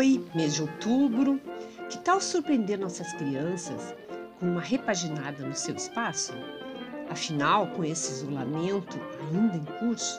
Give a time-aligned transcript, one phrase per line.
[0.00, 1.38] Oi, mês de outubro.
[1.90, 3.94] Que tal surpreender nossas crianças
[4.38, 6.32] com uma repaginada no seu espaço?
[7.10, 10.18] Afinal, com esse isolamento ainda em curso,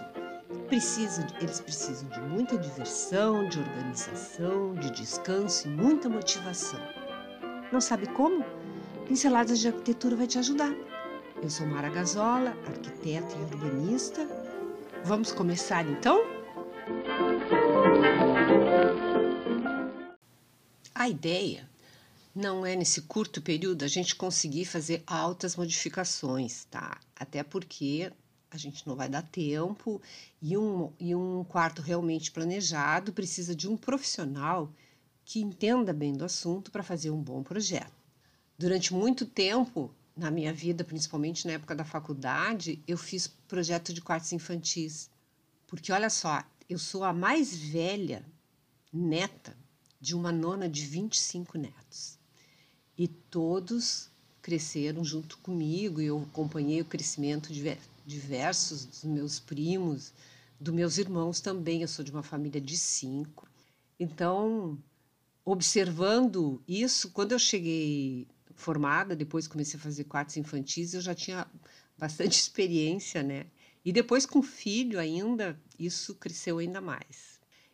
[0.68, 6.80] precisa, eles precisam de muita diversão, de organização, de descanso e muita motivação.
[7.72, 8.46] Não sabe como?
[9.08, 10.76] Pinceladas de Arquitetura vai te ajudar.
[11.42, 14.28] Eu sou Mara Gazola, arquiteta e urbanista.
[15.04, 16.22] Vamos começar então?
[21.02, 21.68] A ideia
[22.36, 27.00] não é nesse curto período a gente conseguir fazer altas modificações, tá?
[27.16, 28.14] Até porque
[28.52, 30.00] a gente não vai dar tempo
[30.40, 34.72] e um, e um quarto realmente planejado precisa de um profissional
[35.26, 37.92] que entenda bem do assunto para fazer um bom projeto.
[38.56, 44.02] Durante muito tempo, na minha vida, principalmente na época da faculdade, eu fiz projeto de
[44.02, 45.10] quartos infantis.
[45.66, 48.24] Porque olha só, eu sou a mais velha
[48.94, 49.60] neta
[50.02, 52.18] de uma nona de 25 netos.
[52.98, 54.10] E todos
[54.42, 60.12] cresceram junto comigo e eu acompanhei o crescimento de diversos dos meus primos,
[60.60, 61.84] dos meus irmãos também.
[61.84, 63.48] Eu sou de uma família de cinco.
[64.00, 64.78] Então,
[65.46, 71.48] observando isso, quando eu cheguei formada, depois comecei a fazer quartos infantis, eu já tinha
[71.98, 73.46] bastante experiência, né?
[73.86, 77.31] E depois com filho ainda, isso cresceu ainda mais.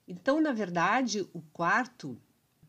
[0.07, 2.17] Então, na verdade, o quarto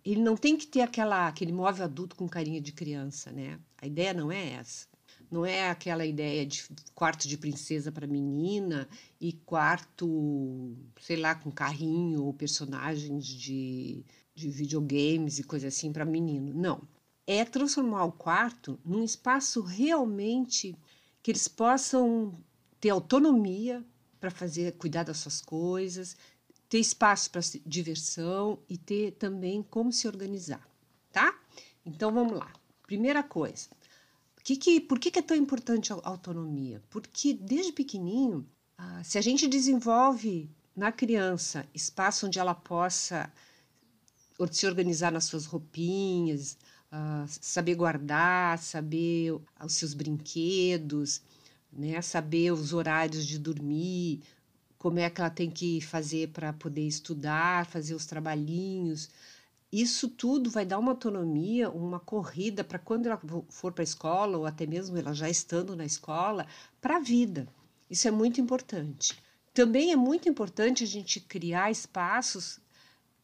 [0.04, 3.58] ele não tem que ter aquela, aquele móvel adulto com carinha de criança, né?
[3.80, 4.86] A ideia não é essa.
[5.30, 8.88] Não é aquela ideia de quarto de princesa para menina
[9.20, 14.02] e quarto, sei lá, com carrinho ou personagens de,
[14.34, 16.54] de videogames e coisa assim para menino.
[16.54, 16.80] Não.
[17.26, 20.74] É transformar o quarto num espaço realmente
[21.22, 22.34] que eles possam
[22.80, 23.84] ter autonomia
[24.18, 26.16] para fazer cuidar das suas coisas,
[26.68, 30.66] ter espaço para diversão e ter também como se organizar,
[31.12, 31.38] tá?
[31.84, 32.52] Então vamos lá.
[32.86, 33.68] Primeira coisa,
[34.48, 36.82] que que, por que, que é tão importante a autonomia?
[36.88, 38.48] Porque desde pequenininho,
[38.78, 43.30] ah, se a gente desenvolve na criança espaço onde ela possa
[44.50, 46.56] se organizar nas suas roupinhas,
[46.90, 51.20] ah, saber guardar, saber os seus brinquedos,
[51.70, 54.22] né, saber os horários de dormir,
[54.78, 59.10] como é que ela tem que fazer para poder estudar, fazer os trabalhinhos.
[59.72, 64.38] Isso tudo vai dar uma autonomia, uma corrida para quando ela for para a escola,
[64.38, 66.46] ou até mesmo ela já estando na escola,
[66.80, 67.46] para a vida.
[67.90, 69.18] Isso é muito importante.
[69.52, 72.60] Também é muito importante a gente criar espaços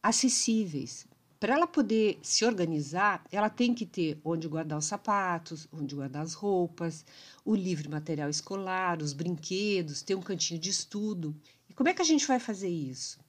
[0.03, 1.07] acessíveis.
[1.39, 6.23] Para ela poder se organizar, ela tem que ter onde guardar os sapatos, onde guardar
[6.23, 7.05] as roupas,
[7.43, 11.35] o livre material escolar, os brinquedos, ter um cantinho de estudo.
[11.69, 13.19] E como é que a gente vai fazer isso?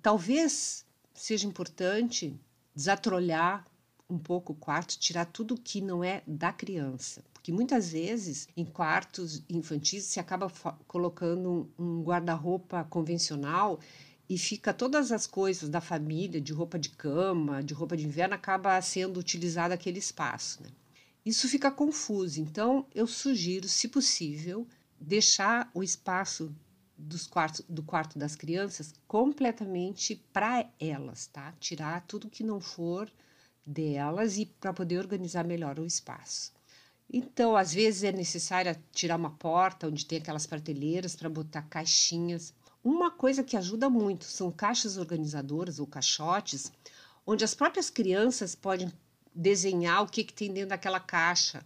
[0.00, 2.38] Talvez seja importante
[2.74, 3.64] desatrolhar
[4.08, 7.22] um pouco o quarto, tirar tudo que não é da criança.
[7.32, 10.50] Porque muitas vezes em quartos infantis se acaba
[10.86, 13.78] colocando um guarda-roupa convencional
[14.28, 18.34] e fica todas as coisas da família, de roupa de cama, de roupa de inverno,
[18.34, 20.62] acaba sendo utilizado aquele espaço.
[20.62, 20.68] Né?
[21.24, 24.66] Isso fica confuso, então eu sugiro, se possível,
[25.00, 26.54] deixar o espaço
[26.96, 31.54] dos quartos, do quarto das crianças completamente para elas, tá?
[31.60, 33.10] Tirar tudo que não for
[33.64, 36.52] delas e para poder organizar melhor o espaço.
[37.10, 42.52] Então, às vezes é necessário tirar uma porta onde tem aquelas prateleiras para botar caixinhas.
[42.90, 46.72] Uma coisa que ajuda muito são caixas organizadoras ou caixotes,
[47.26, 48.90] onde as próprias crianças podem
[49.34, 51.62] desenhar o que, que tem dentro daquela caixa.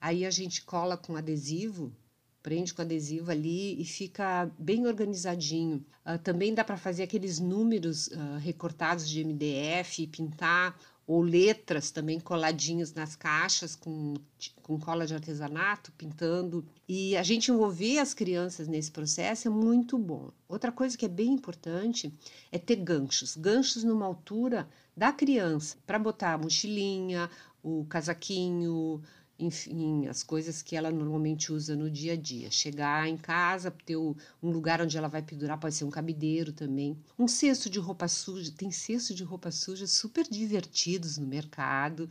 [0.00, 1.92] Aí a gente cola com adesivo,
[2.42, 5.84] prende com adesivo ali e fica bem organizadinho.
[6.06, 10.74] Uh, também dá para fazer aqueles números uh, recortados de MDF pintar,
[11.06, 14.14] ou letras também coladinhos nas caixas com,
[14.62, 16.64] com cola de artesanato, pintando.
[16.88, 20.30] E a gente envolver as crianças nesse processo é muito bom.
[20.48, 22.12] Outra coisa que é bem importante
[22.50, 27.30] é ter ganchos ganchos numa altura da criança, para botar a mochilinha,
[27.62, 29.02] o casaquinho,
[29.38, 32.50] enfim, as coisas que ela normalmente usa no dia a dia.
[32.50, 36.96] Chegar em casa, ter um lugar onde ela vai pendurar, pode ser um cabideiro também.
[37.18, 42.08] Um cesto de roupa suja, tem cesto de roupa suja super divertidos no mercado.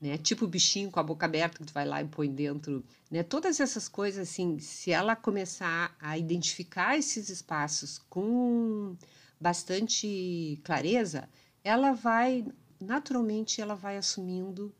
[0.00, 0.16] Né?
[0.16, 3.24] Tipo o bichinho com a boca aberta que tu vai lá e põe dentro, né?
[3.24, 8.96] Todas essas coisas assim, se ela começar a identificar esses espaços com
[9.40, 11.28] bastante clareza,
[11.64, 12.46] ela vai
[12.80, 14.72] naturalmente ela vai assumindo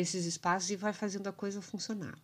[0.00, 2.18] esses espaços e vai fazendo a coisa funcionar.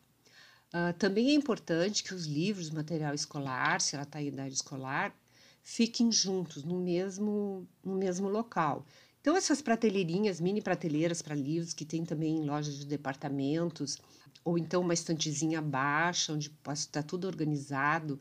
[0.68, 5.14] Uh, também é importante que os livros, material escolar, se ela está em idade escolar,
[5.62, 8.84] fiquem juntos no mesmo no mesmo local.
[9.20, 13.98] Então, essas prateleirinhas, mini prateleiras para livros, que tem também em lojas de departamentos,
[14.44, 18.20] ou então uma estantezinha baixa, onde estar tudo organizado.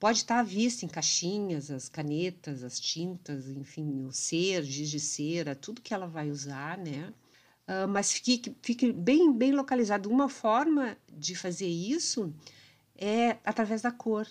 [0.00, 4.98] Pode estar à vista em caixinhas, as canetas, as tintas, enfim, o ser, giz de
[5.00, 7.12] cera, tudo que ela vai usar, né?
[7.68, 10.08] Uh, mas fique, fique bem, bem localizado.
[10.08, 12.32] Uma forma de fazer isso
[12.96, 14.26] é através da cor.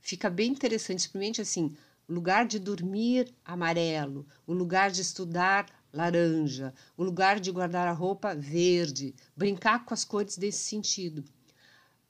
[0.00, 1.76] Fica bem interessante, simplesmente assim,
[2.08, 8.34] lugar de dormir amarelo, o lugar de estudar laranja, o lugar de guardar a roupa
[8.34, 11.22] verde, brincar com as cores desse sentido.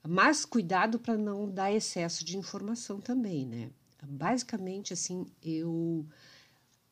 [0.07, 3.71] Mas cuidado para não dar excesso de informação também, né?
[4.07, 6.07] Basicamente, assim, eu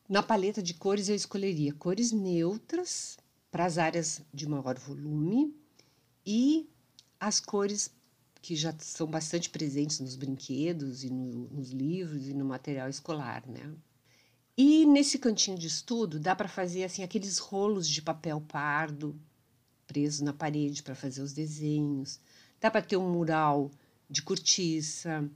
[0.09, 3.17] na paleta de cores eu escolheria cores neutras
[3.51, 5.55] para as áreas de maior volume
[6.25, 6.69] e
[7.19, 7.91] as cores
[8.41, 13.43] que já são bastante presentes nos brinquedos e no, nos livros e no material escolar,
[13.47, 13.73] né?
[14.57, 19.19] E nesse cantinho de estudo dá para fazer assim aqueles rolos de papel pardo
[19.85, 22.19] presos na parede para fazer os desenhos.
[22.59, 23.71] Dá para ter um mural
[24.09, 25.29] de cortiça.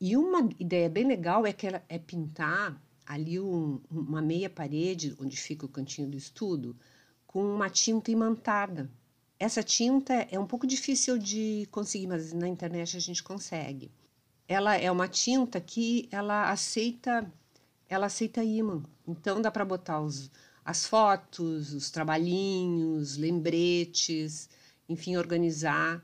[0.00, 5.36] E uma ideia bem legal é que é pintar ali um, uma meia parede onde
[5.36, 6.76] fica o cantinho do estudo
[7.36, 8.90] com uma tinta imantada.
[9.38, 13.92] Essa tinta é um pouco difícil de conseguir, mas na internet a gente consegue.
[14.48, 17.30] Ela é uma tinta que ela aceita,
[17.90, 18.82] ela aceita ímã.
[19.06, 20.30] Então dá para botar os,
[20.64, 24.48] as fotos, os trabalhinhos, lembretes,
[24.88, 26.02] enfim, organizar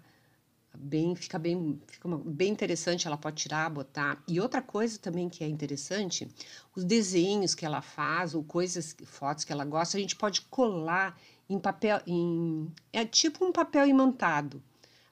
[0.78, 4.22] bem, fica bem, fica uma, bem interessante, ela pode tirar, botar.
[4.26, 6.28] E outra coisa também que é interessante,
[6.74, 11.18] os desenhos que ela faz ou coisas, fotos que ela gosta, a gente pode colar
[11.48, 14.62] em papel, em, é tipo um papel imantado.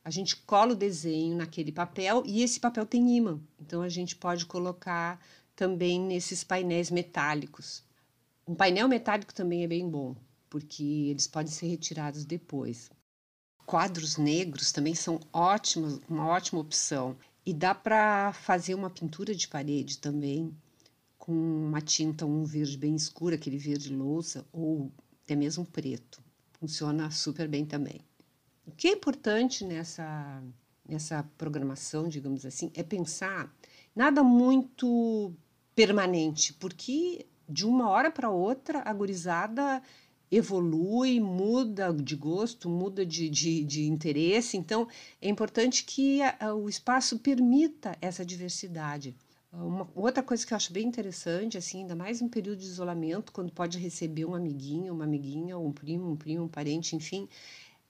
[0.02, 3.38] A gente cola o desenho naquele papel e esse papel tem imã.
[3.60, 5.20] Então a gente pode colocar
[5.54, 7.84] também nesses painéis metálicos.
[8.48, 10.16] Um painel metálico também é bem bom,
[10.48, 12.90] porque eles podem ser retirados depois.
[13.70, 17.16] Quadros negros também são ótimos, uma ótima opção.
[17.46, 20.52] E dá para fazer uma pintura de parede também
[21.16, 24.90] com uma tinta, um verde bem escuro, aquele verde louça, ou
[25.22, 26.20] até mesmo preto.
[26.58, 28.00] Funciona super bem também.
[28.66, 30.42] O que é importante nessa,
[30.84, 33.54] nessa programação, digamos assim, é pensar
[33.94, 35.32] nada muito
[35.76, 39.80] permanente, porque de uma hora para outra a gurizada
[40.30, 44.56] evolui, muda de gosto, muda de, de, de interesse.
[44.56, 44.86] Então,
[45.20, 49.14] é importante que a, o espaço permita essa diversidade.
[49.52, 53.32] Uma outra coisa que eu acho bem interessante, assim, ainda mais em período de isolamento,
[53.32, 57.28] quando pode receber um amiguinho, uma amiguinha, um primo, um primo, um parente, enfim,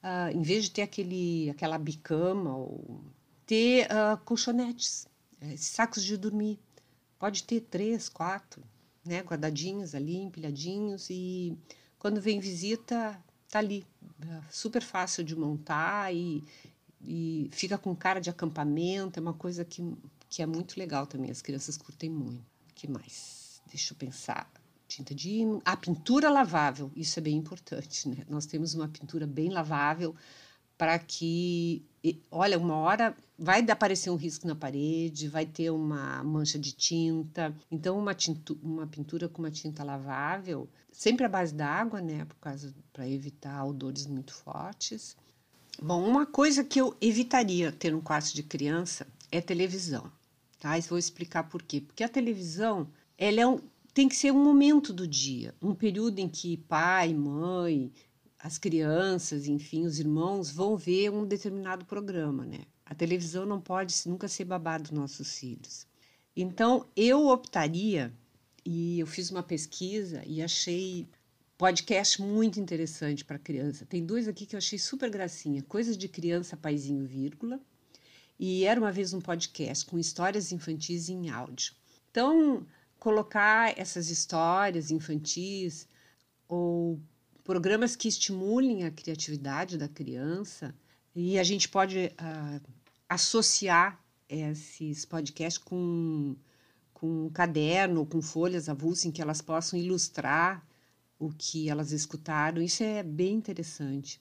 [0.02, 3.04] uh, em vez de ter aquele, aquela bicama, ou
[3.44, 5.06] ter uh, colchonetes,
[5.40, 6.58] eh, sacos de dormir.
[7.18, 8.62] Pode ter três, quatro,
[9.04, 11.58] né, guardadinhos ali, empilhadinhos e
[12.00, 13.86] quando vem visita, tá ali,
[14.22, 16.42] é super fácil de montar e,
[17.02, 19.84] e fica com cara de acampamento, é uma coisa que,
[20.28, 22.40] que é muito legal também, as crianças curtem muito.
[22.70, 23.60] O que mais?
[23.68, 24.50] Deixa eu pensar.
[24.88, 25.42] Tinta de.
[25.62, 28.24] A pintura lavável, isso é bem importante, né?
[28.28, 30.16] Nós temos uma pintura bem lavável
[30.80, 31.84] para que,
[32.30, 37.54] olha, uma hora vai aparecer um risco na parede, vai ter uma mancha de tinta.
[37.70, 42.36] Então, uma, tintu, uma pintura com uma tinta lavável, sempre à base d'água, né, por
[42.36, 45.14] causa para evitar odores muito fortes.
[45.82, 50.10] Bom, uma coisa que eu evitaria ter no quarto de criança é televisão,
[50.58, 50.78] tá?
[50.88, 51.82] Vou explicar por quê.
[51.82, 53.60] Porque a televisão, ela é um,
[53.92, 57.92] tem que ser um momento do dia, um período em que pai, mãe,
[58.42, 62.60] as crianças, enfim, os irmãos vão ver um determinado programa, né?
[62.84, 65.86] A televisão não pode nunca ser babado dos nossos filhos.
[66.34, 68.12] Então, eu optaria,
[68.64, 71.08] e eu fiz uma pesquisa e achei
[71.58, 73.84] podcast muito interessante para criança.
[73.84, 77.60] Tem dois aqui que eu achei super gracinha: Coisas de Criança, Paizinho, vírgula.
[78.38, 81.74] E era uma vez um podcast com histórias infantis em áudio.
[82.10, 82.66] Então,
[82.98, 85.86] colocar essas histórias infantis
[86.48, 86.98] ou
[87.44, 90.74] programas que estimulem a criatividade da criança
[91.14, 92.60] e a gente pode uh,
[93.08, 96.36] associar esses podcasts com,
[96.94, 100.64] com um caderno, com folhas avulsas em que elas possam ilustrar
[101.18, 102.62] o que elas escutaram.
[102.62, 104.20] Isso é bem interessante.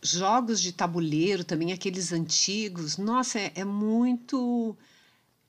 [0.00, 4.76] Jogos de tabuleiro, também aqueles antigos, nossa, é, é muito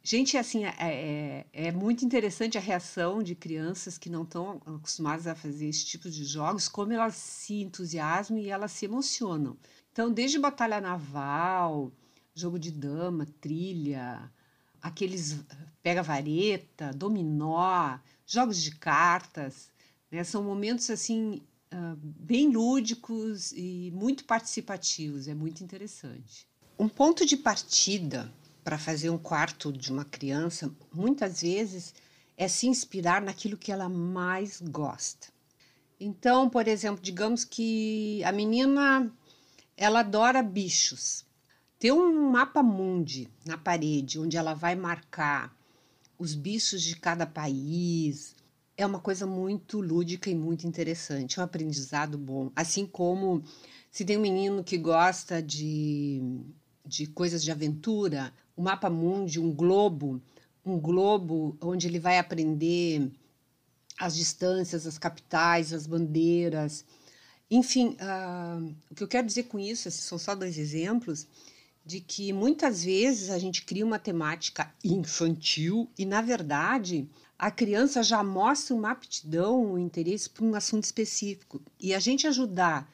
[0.06, 5.28] Gente, assim, é, é, é, muito interessante a reação de crianças que não estão acostumadas
[5.28, 9.56] a fazer esse tipo de jogos, como elas se entusiasmam e elas se emocionam.
[9.94, 11.90] Então, desde batalha naval,
[12.36, 14.30] jogo de dama, trilha,
[14.82, 15.40] aqueles
[15.82, 19.72] pega-vareta, dominó, jogos de cartas,
[20.12, 20.22] Né?
[20.26, 21.42] São momentos assim
[21.74, 26.46] uh, bem lúdicos e muito participativos, é muito interessante.
[26.78, 28.30] Um ponto de partida
[28.64, 31.94] para fazer um quarto de uma criança, muitas vezes,
[32.38, 35.28] é se inspirar naquilo que ela mais gosta.
[36.00, 39.12] Então, por exemplo, digamos que a menina
[39.78, 41.26] ela adora bichos.
[41.80, 45.56] Ter um mapa mundi na parede onde ela vai marcar
[46.18, 48.36] os bichos de cada país
[48.78, 52.52] é uma coisa muito lúdica e muito interessante, é um aprendizado bom.
[52.56, 53.44] Assim como
[53.92, 56.22] se tem um menino que gosta de,
[56.86, 60.22] de coisas de aventura, o mapa mundi, um globo,
[60.66, 63.12] um globo onde ele vai aprender
[64.00, 66.86] as distâncias, as capitais, as bandeiras.
[67.50, 71.28] Enfim, uh, o que eu quero dizer com isso, esses são só dois exemplos,
[71.86, 77.08] de que muitas vezes a gente cria uma temática infantil e, na verdade,
[77.38, 81.62] a criança já mostra uma aptidão, um interesse por um assunto específico.
[81.80, 82.90] E a gente ajudar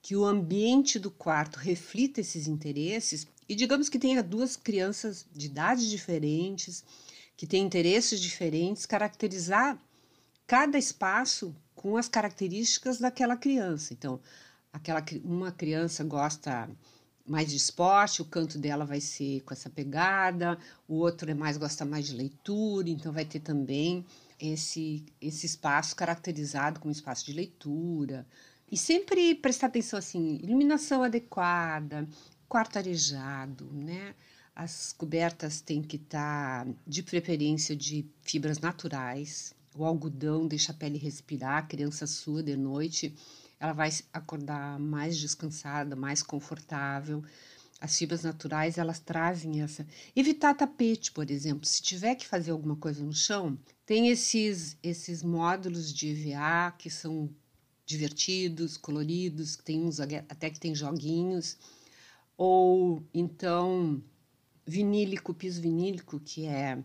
[0.00, 5.46] que o ambiente do quarto reflita esses interesses, e digamos que tenha duas crianças de
[5.46, 6.84] idades diferentes,
[7.36, 9.78] que têm interesses diferentes, caracterizar
[10.46, 13.94] cada espaço com as características daquela criança.
[13.94, 14.20] Então,
[14.72, 16.68] aquela uma criança gosta
[17.26, 21.56] mais de esporte, o canto dela vai ser com essa pegada, o outro é mais
[21.56, 24.04] gosta mais de leitura, então vai ter também
[24.40, 28.26] esse esse espaço caracterizado como espaço de leitura.
[28.70, 32.06] E sempre prestar atenção assim, iluminação adequada,
[32.48, 34.14] quarto arejado, né?
[34.54, 39.54] As cobertas têm que estar tá, de preferência de fibras naturais.
[39.76, 43.14] O algodão deixa a pele respirar, a criança sua de noite,
[43.60, 47.22] ela vai acordar mais descansada, mais confortável.
[47.80, 49.86] As fibras naturais, elas trazem essa.
[50.16, 51.64] Evitar tapete, por exemplo.
[51.64, 56.90] Se tiver que fazer alguma coisa no chão, tem esses, esses módulos de EVA que
[56.90, 57.30] são
[57.86, 61.56] divertidos, coloridos, tem uns até que tem joguinhos.
[62.38, 64.00] Ou então
[64.64, 66.78] vinílico, piso vinílico, que é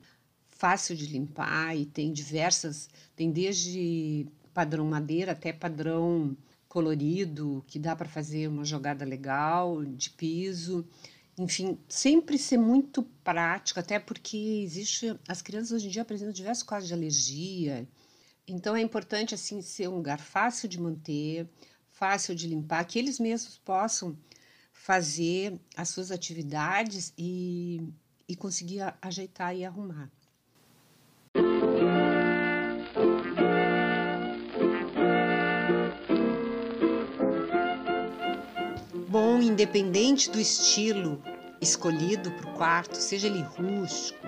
[0.49, 6.35] fácil de limpar e tem diversas, tem desde padrão madeira até padrão
[6.67, 10.87] colorido, que dá para fazer uma jogada legal de piso.
[11.37, 16.63] Enfim, sempre ser muito prático, até porque existe as crianças hoje em dia apresentam diversos
[16.63, 17.87] quadros de alergia.
[18.47, 21.47] Então é importante assim ser um lugar fácil de manter,
[21.89, 24.17] fácil de limpar, que eles mesmos possam
[24.83, 27.81] fazer as suas atividades e,
[28.27, 30.11] e conseguir ajeitar e arrumar.
[39.07, 41.23] Bom, independente do estilo
[41.61, 44.27] escolhido para o quarto, seja ele rústico,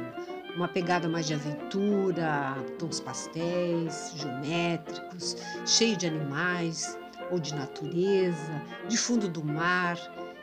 [0.55, 5.35] uma pegada mais de aventura, tons pastéis, geométricos,
[5.65, 6.97] cheio de animais
[7.29, 9.97] ou de natureza, de fundo do mar,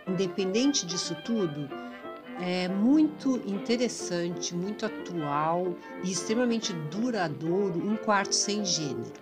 [0.07, 1.69] independente disso tudo,
[2.41, 9.13] é muito interessante, muito atual e extremamente duradouro um quarto sem gênero.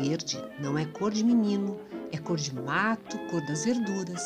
[0.02, 1.80] Verde não é cor de menino,
[2.12, 4.22] é cor de mato, cor das verduras.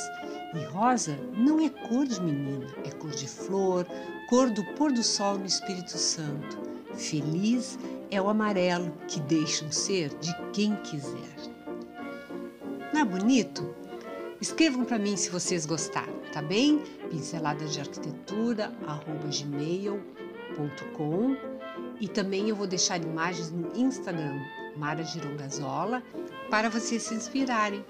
[0.56, 3.86] E rosa não é cor de menina, é cor de flor,
[4.30, 6.58] cor do pôr do sol no Espírito Santo.
[6.94, 7.78] Feliz
[8.10, 11.36] é o amarelo que deixa um ser de quem quiser.
[12.94, 13.76] Não é bonito?
[14.40, 16.82] Escrevam para mim se vocês gostaram, tá bem?
[17.10, 18.72] Pinceladas de arquitetura,
[19.30, 20.16] gmail.com
[22.00, 24.40] e também eu vou deixar imagens no Instagram,
[24.76, 26.04] Mara Girongazola,
[26.50, 27.84] para vocês se inspirarem.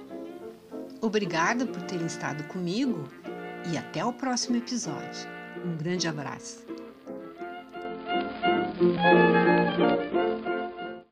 [1.05, 3.07] Obrigada por terem estado comigo
[3.71, 5.29] e até o próximo episódio.
[5.63, 6.65] Um grande abraço.